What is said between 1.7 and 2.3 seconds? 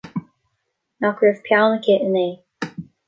aici inné